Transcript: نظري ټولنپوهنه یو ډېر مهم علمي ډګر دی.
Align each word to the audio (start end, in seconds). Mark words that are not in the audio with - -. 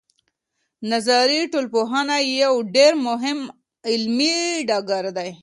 نظري 0.91 1.41
ټولنپوهنه 1.51 2.15
یو 2.43 2.53
ډېر 2.75 2.93
مهم 3.07 3.39
علمي 3.91 4.37
ډګر 4.69 5.05
دی. 5.17 5.29